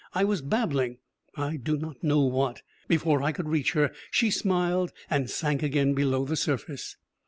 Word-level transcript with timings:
I 0.15 0.23
was 0.23 0.41
babbling 0.41 0.97
I 1.37 1.57
do 1.57 1.77
not 1.77 2.03
know 2.03 2.21
what. 2.21 2.63
Before 2.87 3.21
I 3.21 3.31
could 3.31 3.47
reach 3.47 3.73
her, 3.73 3.91
she 4.09 4.31
smiled 4.31 4.91
and 5.11 5.29
sank 5.29 5.61
again 5.61 5.93
below 5.93 6.25
the 6.25 6.35
surface. 6.35 6.95